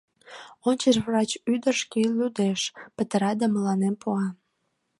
[0.67, 2.61] Ончыч врач ӱдыр шке лудеш,
[2.95, 4.27] пытара да мыланем пуа.